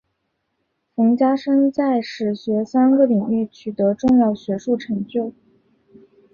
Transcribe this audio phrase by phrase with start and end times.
[0.95, 5.31] 冯家升在史学三个领域取得重要学术成就。